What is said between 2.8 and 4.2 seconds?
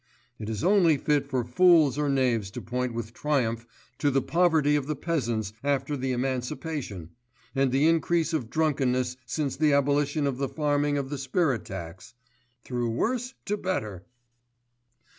with triumph to